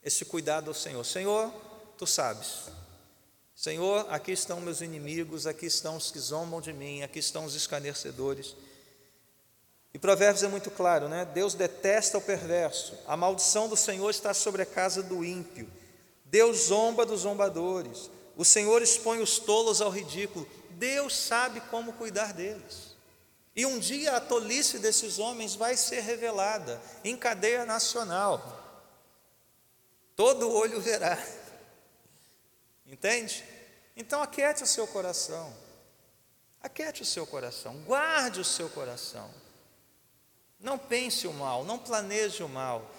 [0.03, 1.03] esse cuidado ao Senhor.
[1.03, 1.51] Senhor,
[1.97, 2.69] tu sabes.
[3.55, 7.55] Senhor, aqui estão meus inimigos, aqui estão os que zombam de mim, aqui estão os
[7.55, 8.55] escarnecedores.
[9.93, 11.25] E Provérbios é muito claro, né?
[11.25, 15.69] Deus detesta o perverso, a maldição do Senhor está sobre a casa do ímpio,
[16.25, 22.33] Deus zomba dos zombadores, o Senhor expõe os tolos ao ridículo, Deus sabe como cuidar
[22.33, 22.91] deles.
[23.53, 28.59] E um dia a tolice desses homens vai ser revelada em cadeia nacional.
[30.15, 31.21] Todo olho verá.
[32.85, 33.43] Entende?
[33.95, 35.53] Então aquiete o seu coração.
[36.63, 39.29] Aquiete o seu coração, guarde o seu coração.
[40.61, 42.89] Não pense o mal, não planeje o mal.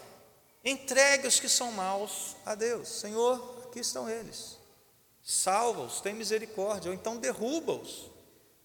[0.65, 2.89] Entregue os que são maus a Deus.
[2.89, 4.59] Senhor, aqui estão eles.
[5.23, 8.11] Salva-os, tem misericórdia, ou então derruba-os,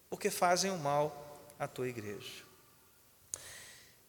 [0.09, 2.43] porque fazem o mal à tua igreja.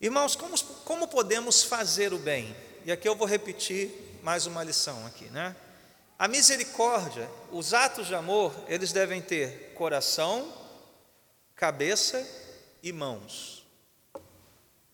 [0.00, 2.56] Irmãos, como, como podemos fazer o bem?
[2.84, 3.90] E aqui eu vou repetir
[4.22, 5.54] mais uma lição aqui, né?
[6.18, 10.52] A misericórdia, os atos de amor, eles devem ter coração,
[11.54, 12.26] cabeça
[12.82, 13.64] e mãos.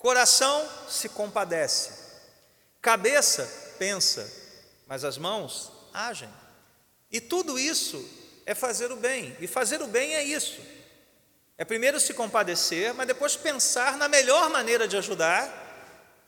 [0.05, 1.91] Coração se compadece,
[2.83, 4.31] cabeça pensa,
[4.87, 6.29] mas as mãos agem.
[7.11, 8.07] E tudo isso
[8.45, 10.61] é fazer o bem, e fazer o bem é isso.
[11.57, 15.49] É primeiro se compadecer, mas depois pensar na melhor maneira de ajudar,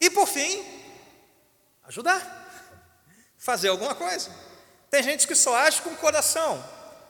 [0.00, 0.64] e por fim,
[1.84, 2.64] ajudar,
[3.36, 4.30] fazer alguma coisa.
[4.90, 6.64] Tem gente que só age com o coração,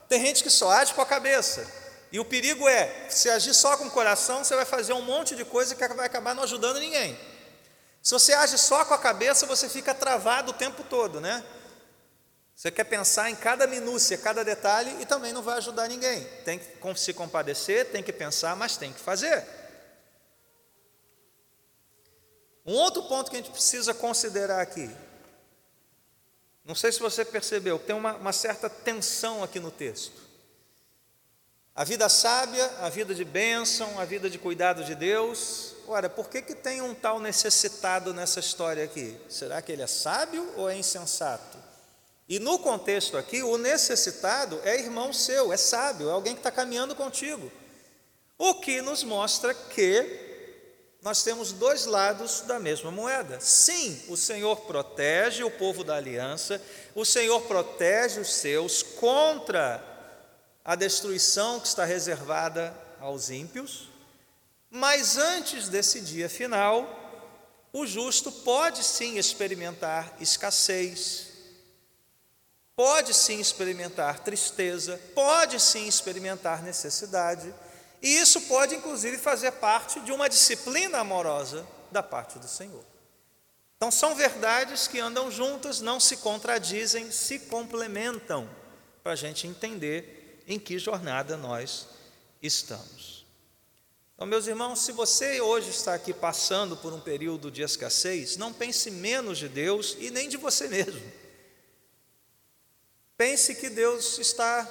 [0.09, 1.86] tem gente que só age com a cabeça.
[2.17, 5.37] E o perigo é, se agir só com o coração, você vai fazer um monte
[5.37, 7.15] de coisa que vai acabar não ajudando ninguém.
[8.03, 11.45] Se você age só com a cabeça, você fica travado o tempo todo, né?
[12.55, 16.25] Você quer pensar em cada minúcia, cada detalhe e também não vai ajudar ninguém.
[16.43, 19.45] Tem que se compadecer, tem que pensar, mas tem que fazer.
[22.65, 24.91] Um outro ponto que a gente precisa considerar aqui.
[26.65, 30.26] Não sei se você percebeu, tem uma, uma certa tensão aqui no texto.
[31.77, 35.75] A vida sábia, a vida de bênção, a vida de cuidado de Deus.
[35.87, 39.15] Ora, por que, que tem um tal necessitado nessa história aqui?
[39.29, 41.59] Será que ele é sábio ou é insensato?
[42.27, 46.51] E no contexto aqui, o necessitado é irmão seu, é sábio, é alguém que está
[46.51, 47.53] caminhando contigo.
[48.39, 50.25] O que nos mostra que
[51.03, 53.39] nós temos dois lados da mesma moeda.
[53.39, 56.59] Sim, o Senhor protege o povo da aliança,
[56.95, 59.96] o Senhor protege os seus contra
[60.67, 63.89] a destruição que está reservada aos ímpios,
[64.69, 66.85] mas antes desse dia final,
[67.73, 71.29] o justo pode sim experimentar escassez,
[72.75, 77.55] pode sim experimentar tristeza, pode sim experimentar necessidade,
[78.03, 82.85] e isso pode inclusive fazer parte de uma disciplina amorosa da parte do Senhor.
[83.77, 88.49] Então, são verdades que andam juntas, não se contradizem, se complementam,
[89.03, 91.87] para a gente entender em que jornada nós
[92.43, 93.27] estamos.
[94.15, 98.53] Então, meus irmãos, se você hoje está aqui passando por um período de escassez, não
[98.53, 101.03] pense menos de Deus e nem de você mesmo.
[103.17, 104.67] Pense que Deus está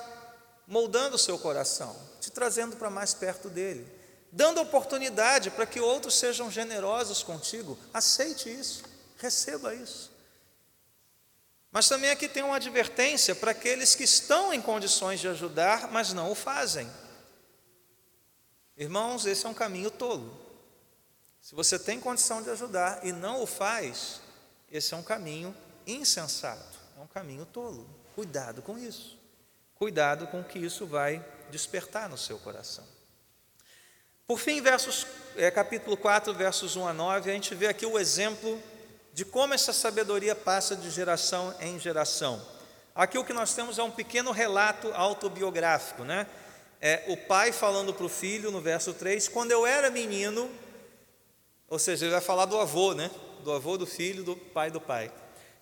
[0.68, 3.86] moldando o seu coração, te trazendo para mais perto dele,
[4.32, 7.78] dando oportunidade para que outros sejam generosos contigo.
[7.94, 8.84] Aceite isso,
[9.18, 10.15] receba isso.
[11.76, 16.14] Mas também aqui tem uma advertência para aqueles que estão em condições de ajudar, mas
[16.14, 16.90] não o fazem.
[18.78, 20.40] Irmãos, esse é um caminho tolo.
[21.42, 24.22] Se você tem condição de ajudar e não o faz,
[24.72, 25.54] esse é um caminho
[25.86, 27.86] insensato, é um caminho tolo.
[28.16, 29.20] Cuidado com isso.
[29.76, 31.22] Cuidado com o que isso vai
[31.52, 32.86] despertar no seu coração.
[34.26, 35.06] Por fim, versos,
[35.36, 38.64] é, capítulo 4, versos 1 a 9, a gente vê aqui o exemplo
[39.16, 42.46] de como essa sabedoria passa de geração em geração.
[42.94, 46.28] Aqui o que nós temos é um pequeno relato autobiográfico, né?
[46.82, 50.52] É o pai falando para o filho, no verso 3, quando eu era menino,
[51.70, 53.10] ou seja, ele vai falar do avô, né?
[53.42, 55.10] Do avô do filho, do pai do pai.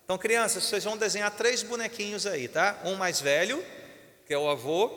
[0.04, 2.80] Então, crianças, vocês vão desenhar três bonequinhos aí, tá?
[2.84, 3.64] Um mais velho,
[4.26, 4.90] que é o avô,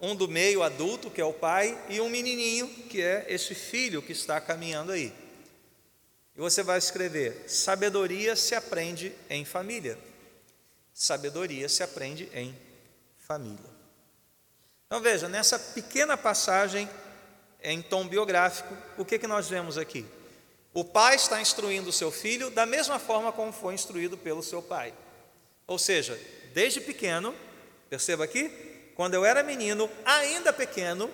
[0.00, 4.00] um do meio adulto, que é o pai, e um menininho, que é esse filho
[4.00, 5.23] que está caminhando aí.
[6.36, 9.98] E você vai escrever: sabedoria se aprende em família.
[10.92, 12.56] Sabedoria se aprende em
[13.18, 13.74] família.
[14.86, 16.88] Então veja, nessa pequena passagem
[17.62, 20.06] em tom biográfico, o que, que nós vemos aqui?
[20.72, 24.60] O pai está instruindo o seu filho da mesma forma como foi instruído pelo seu
[24.60, 24.92] pai.
[25.66, 26.20] Ou seja,
[26.52, 27.34] desde pequeno,
[27.88, 28.50] perceba aqui,
[28.94, 31.10] quando eu era menino, ainda pequeno,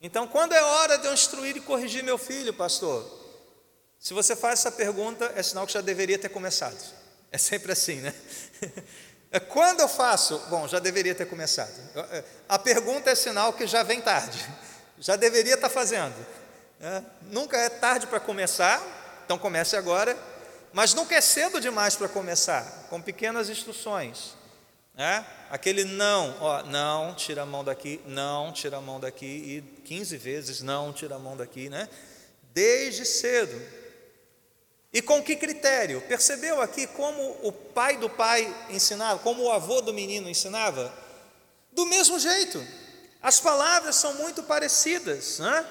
[0.00, 3.21] então quando é hora de eu instruir e corrigir meu filho, pastor?
[4.02, 6.76] Se você faz essa pergunta, é sinal que já deveria ter começado.
[7.30, 8.12] É sempre assim, né?
[9.48, 10.40] Quando eu faço?
[10.50, 11.72] Bom, já deveria ter começado.
[12.48, 14.44] A pergunta é sinal que já vem tarde.
[14.98, 16.14] Já deveria estar fazendo.
[16.80, 18.80] É, nunca é tarde para começar,
[19.24, 20.16] então comece agora,
[20.72, 24.34] mas nunca é cedo demais para começar, com pequenas instruções.
[24.96, 25.24] É?
[25.50, 30.16] Aquele não, ó, não, tira a mão daqui, não, tira a mão daqui, e 15
[30.18, 31.88] vezes não, tira a mão daqui, né?
[32.54, 33.81] Desde cedo.
[34.92, 36.02] E com que critério?
[36.02, 40.92] Percebeu aqui como o pai do pai ensinava, como o avô do menino ensinava?
[41.72, 42.62] Do mesmo jeito.
[43.22, 45.66] As palavras são muito parecidas, né?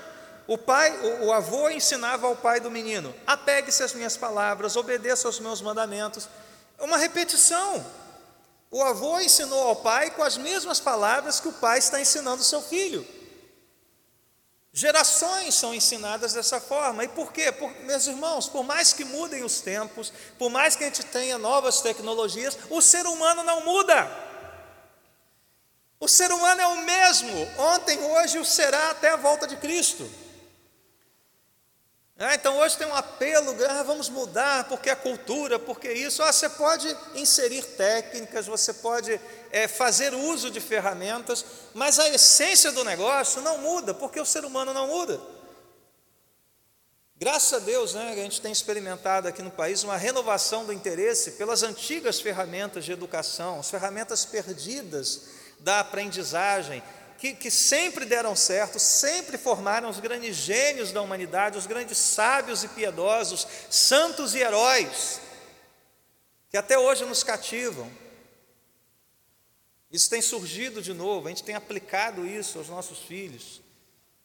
[0.47, 0.91] O pai,
[1.21, 5.61] o, o avô ensinava ao pai do menino: apegue-se às minhas palavras, obedeça aos meus
[5.61, 6.27] mandamentos.
[6.79, 7.85] É uma repetição.
[8.71, 12.45] O avô ensinou ao pai com as mesmas palavras que o pai está ensinando ao
[12.45, 13.05] seu filho.
[14.73, 17.03] Gerações são ensinadas dessa forma.
[17.03, 17.51] E por quê?
[17.51, 21.37] Por, meus irmãos, por mais que mudem os tempos, por mais que a gente tenha
[21.37, 24.09] novas tecnologias, o ser humano não muda.
[25.99, 30.09] O ser humano é o mesmo, ontem, hoje o será até a volta de Cristo.
[32.23, 36.21] Ah, então hoje tem um apelo, ah, vamos mudar, porque a cultura, porque isso.
[36.21, 39.19] Ah, você pode inserir técnicas, você pode
[39.49, 41.43] é, fazer uso de ferramentas,
[41.73, 45.19] mas a essência do negócio não muda, porque o ser humano não muda.
[47.17, 51.31] Graças a Deus, né, a gente tem experimentado aqui no país uma renovação do interesse
[51.31, 55.21] pelas antigas ferramentas de educação, as ferramentas perdidas
[55.59, 56.83] da aprendizagem,
[57.21, 62.63] que, que sempre deram certo, sempre formaram os grandes gênios da humanidade, os grandes sábios
[62.63, 65.21] e piedosos, santos e heróis,
[66.49, 67.91] que até hoje nos cativam.
[69.91, 73.61] Isso tem surgido de novo, a gente tem aplicado isso aos nossos filhos,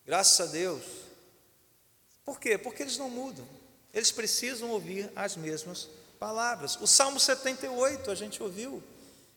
[0.06, 0.82] graças a Deus.
[2.24, 2.56] Por quê?
[2.56, 3.46] Porque eles não mudam,
[3.92, 5.86] eles precisam ouvir as mesmas
[6.18, 6.76] palavras.
[6.80, 8.82] O Salmo 78 a gente ouviu.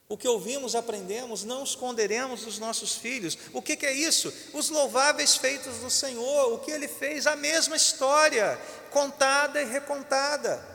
[0.10, 3.38] O que ouvimos, aprendemos, não esconderemos dos nossos filhos.
[3.54, 4.34] O que, que, é isso?
[4.56, 10.68] Os louváveis feitos do Senhor, o que ele fez, a mesma história, contada e recontada.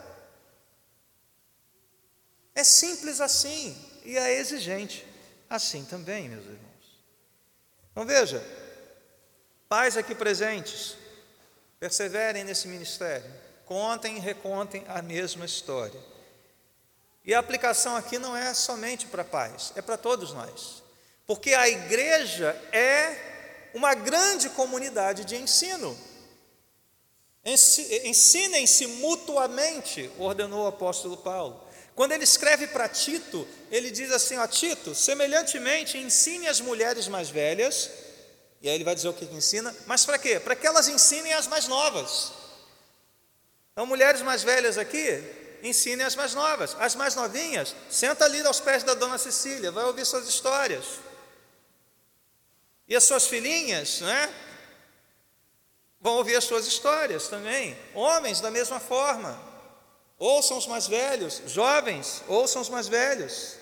[2.55, 5.05] É simples assim e é exigente
[5.49, 7.03] assim também, meus irmãos.
[7.91, 8.41] Então veja,
[9.67, 10.95] pais aqui presentes,
[11.77, 13.29] perseverem nesse ministério,
[13.65, 16.14] contem e recontem a mesma história.
[17.25, 20.83] E a aplicação aqui não é somente para pais, é para todos nós.
[21.25, 25.97] Porque a igreja é uma grande comunidade de ensino.
[27.43, 31.63] Ensinem-se mutuamente, ordenou o apóstolo Paulo.
[31.95, 37.29] Quando ele escreve para Tito, ele diz assim: ó, Tito, semelhantemente, ensine as mulheres mais
[37.29, 37.89] velhas,
[38.61, 40.39] e aí ele vai dizer o que ensina, mas para quê?
[40.39, 42.33] Para que elas ensinem as mais novas.
[43.71, 46.75] Então, mulheres mais velhas aqui, ensinem as mais novas.
[46.79, 50.85] As mais novinhas, senta ali aos pés da dona Cecília, vai ouvir suas histórias.
[52.87, 54.33] E as suas filhinhas, né?
[56.05, 57.75] vão ouvir as suas histórias também.
[57.95, 59.35] Homens, da mesma forma.
[60.19, 61.41] Ouçam os mais velhos.
[61.47, 63.55] Jovens, ouçam os mais velhos.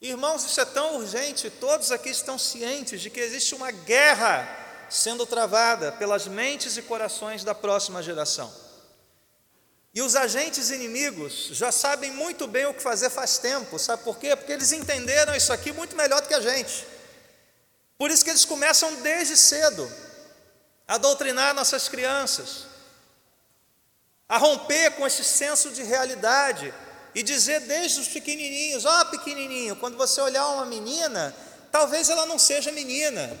[0.00, 4.48] Irmãos, isso é tão urgente, todos aqui estão cientes de que existe uma guerra
[4.88, 8.52] sendo travada pelas mentes e corações da próxima geração.
[9.92, 14.18] E os agentes inimigos já sabem muito bem o que fazer faz tempo, sabe por
[14.18, 14.36] quê?
[14.36, 16.86] Porque eles entenderam isso aqui muito melhor do que a gente.
[17.98, 19.90] Por isso que eles começam desde cedo
[20.86, 22.66] a doutrinar nossas crianças,
[24.28, 26.72] a romper com esse senso de realidade
[27.12, 31.34] e dizer desde os pequenininhos: ó, oh, pequenininho, quando você olhar uma menina,
[31.72, 33.36] talvez ela não seja menina.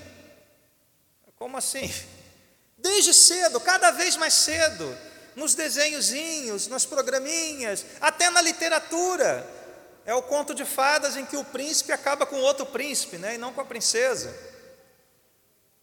[1.36, 1.90] Como assim?
[2.76, 4.98] Desde cedo, cada vez mais cedo,
[5.36, 9.46] nos desenhozinhos, nas programinhas, até na literatura.
[10.04, 13.38] É o conto de fadas em que o príncipe acaba com outro príncipe, né, e
[13.38, 14.34] não com a princesa.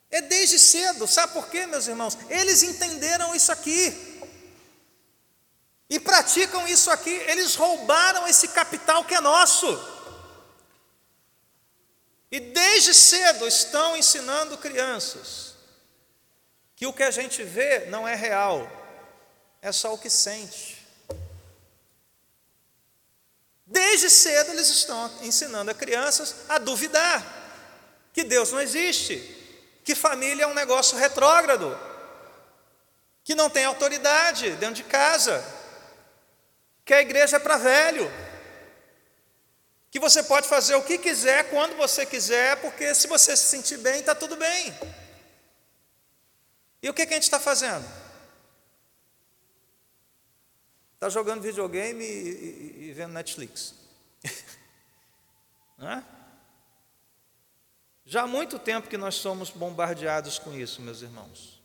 [0.10, 2.18] É desde cedo, sabe por quê, meus irmãos?
[2.30, 4.08] Eles entenderam isso aqui
[5.90, 9.68] e praticam isso aqui, eles roubaram esse capital que é nosso.
[12.30, 15.56] E desde cedo estão ensinando crianças
[16.76, 18.70] que o que a gente vê não é real,
[19.68, 20.78] é só o que sente.
[23.66, 27.22] Desde cedo eles estão ensinando a crianças a duvidar
[28.14, 29.18] que Deus não existe,
[29.84, 31.78] que família é um negócio retrógrado,
[33.24, 35.44] que não tem autoridade dentro de casa
[36.86, 38.10] que a igreja é para velho,
[39.92, 43.78] que você pode fazer o que quiser, quando você quiser, porque se você se sentir
[43.80, 44.74] bem, está tudo bem.
[46.82, 48.07] E o que, que a gente está fazendo?
[50.98, 53.76] Está jogando videogame e, e, e vendo Netflix.
[55.78, 56.04] Não é?
[58.04, 61.62] Já há muito tempo que nós somos bombardeados com isso, meus irmãos.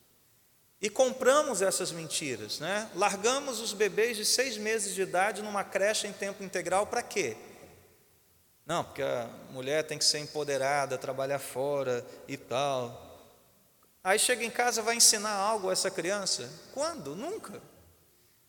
[0.82, 2.90] E compramos essas mentiras, né?
[2.94, 7.34] Largamos os bebês de seis meses de idade numa creche em tempo integral para quê?
[8.66, 13.30] Não, porque a mulher tem que ser empoderada, trabalhar fora e tal.
[14.04, 16.50] Aí chega em casa vai ensinar algo a essa criança?
[16.74, 17.16] Quando?
[17.16, 17.62] Nunca.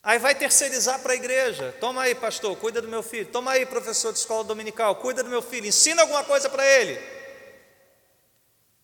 [0.04, 1.74] Aí vai terceirizar para a igreja.
[1.80, 3.32] Toma aí, pastor, cuida do meu filho.
[3.32, 5.66] Toma aí, professor de escola dominical, cuida do meu filho.
[5.66, 7.00] Ensina alguma coisa para ele.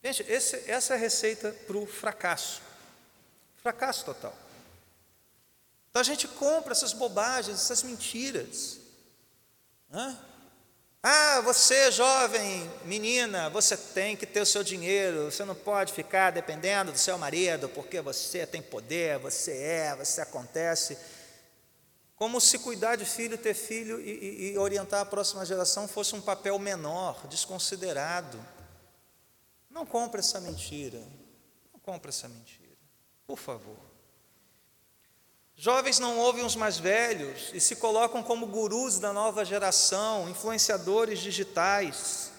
[0.01, 2.61] Gente, esse, essa é a receita para o fracasso.
[3.61, 4.33] Fracasso total.
[5.89, 8.79] Então a gente compra essas bobagens, essas mentiras.
[9.91, 10.17] Hã?
[11.01, 16.31] Ah, você jovem, menina, você tem que ter o seu dinheiro, você não pode ficar
[16.31, 20.97] dependendo do seu marido, porque você tem poder, você é, você acontece.
[22.17, 26.13] Como se cuidar de filho, ter filho e, e, e orientar a próxima geração fosse
[26.15, 28.37] um papel menor, desconsiderado.
[29.69, 30.99] Não compre essa mentira.
[31.71, 32.75] Não compre essa mentira.
[33.25, 33.77] Por favor.
[35.61, 41.19] Jovens não ouvem os mais velhos e se colocam como gurus da nova geração, influenciadores
[41.19, 42.31] digitais.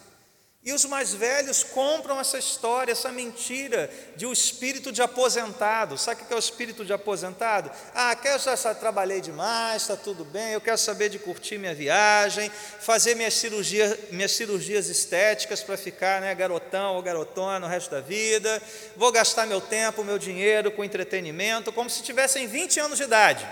[0.62, 5.96] E os mais velhos compram essa história, essa mentira de um espírito de aposentado.
[5.96, 7.70] Sabe o que é o espírito de aposentado?
[7.94, 11.74] Ah, quero já, já trabalhei demais, está tudo bem, eu quero saber de curtir minha
[11.74, 17.90] viagem, fazer minhas cirurgias, minhas cirurgias estéticas para ficar né, garotão ou garotona no resto
[17.90, 18.62] da vida.
[18.94, 23.48] Vou gastar meu tempo, meu dinheiro com entretenimento, como se tivessem 20 anos de idade.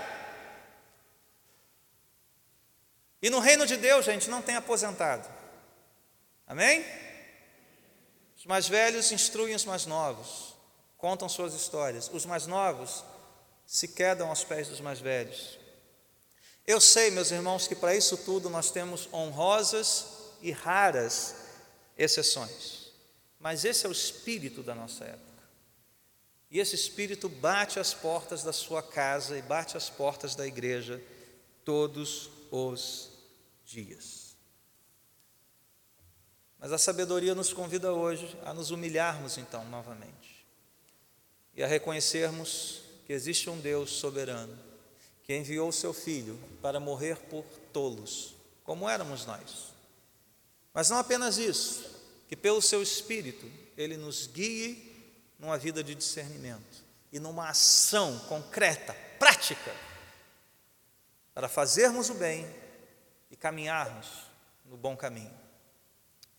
[3.19, 5.38] E no reino de Deus, gente, não tem aposentado.
[6.49, 6.83] Amém?
[8.35, 10.55] Os mais velhos instruem os mais novos,
[10.97, 12.09] contam suas histórias.
[12.11, 13.03] Os mais novos
[13.67, 15.59] se quedam aos pés dos mais velhos.
[16.65, 20.07] Eu sei, meus irmãos, que para isso tudo nós temos honrosas
[20.41, 21.35] e raras
[21.95, 22.93] exceções,
[23.39, 25.43] mas esse é o espírito da nossa época.
[26.49, 30.99] E esse espírito bate as portas da sua casa e bate as portas da igreja
[31.63, 33.11] todos os
[33.63, 34.18] dias.
[36.59, 40.45] Mas a sabedoria nos convida hoje a nos humilharmos então novamente
[41.55, 44.57] e a reconhecermos que existe um Deus soberano
[45.23, 49.73] que enviou seu filho para morrer por tolos, como éramos nós.
[50.73, 51.87] Mas não apenas isso,
[52.27, 54.89] que pelo seu espírito ele nos guie
[55.37, 59.73] numa vida de discernimento e numa ação concreta, prática,
[61.33, 62.45] para fazermos o bem
[63.31, 64.07] e caminharmos
[64.65, 65.48] no bom caminho.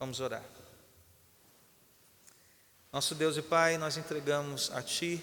[0.00, 0.42] Vamos orar.
[2.90, 5.22] Nosso Deus e Pai, nós entregamos a Ti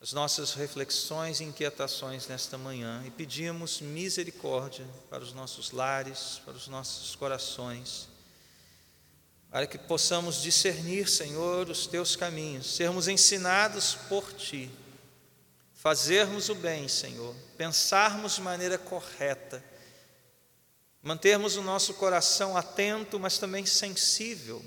[0.00, 6.54] as nossas reflexões e inquietações nesta manhã e pedimos misericórdia para os nossos lares, para
[6.54, 8.08] os nossos corações.
[9.50, 14.68] para que possamos discernir, Senhor, os teus caminhos, sermos ensinados por ti,
[15.74, 19.62] fazermos o bem, Senhor, pensarmos de maneira correta,
[21.02, 24.62] mantermos o nosso coração atento, mas também sensível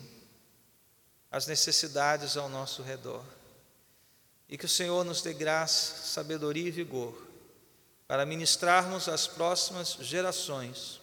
[1.31, 3.23] às necessidades ao nosso redor.
[4.47, 7.15] E que o Senhor nos dê graça, sabedoria e vigor
[8.07, 11.01] para ministrarmos às próximas gerações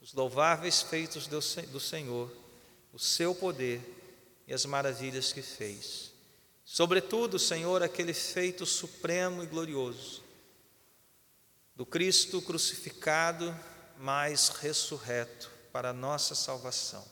[0.00, 2.30] os louváveis feitos do Senhor,
[2.92, 3.80] o seu poder
[4.46, 6.12] e as maravilhas que fez.
[6.62, 10.22] Sobretudo, Senhor, aquele feito supremo e glorioso
[11.74, 13.54] do Cristo crucificado,
[13.98, 17.04] mas ressurreto para a nossa salvação.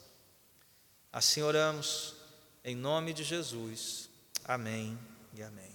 [1.11, 2.15] Assim oramos,
[2.63, 4.09] em nome de Jesus.
[4.45, 4.97] Amém
[5.33, 5.72] e amém.